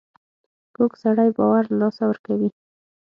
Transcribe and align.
کوږ 0.75 0.91
سړی 1.03 1.29
باور 1.37 1.63
له 1.69 1.75
لاسه 1.81 2.03
ورکوي 2.07 2.49